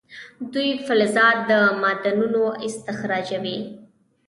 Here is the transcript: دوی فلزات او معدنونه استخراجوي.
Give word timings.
دوی 0.53 0.69
فلزات 0.85 1.45
او 1.57 1.67
معدنونه 1.83 2.43
استخراجوي. 2.67 3.57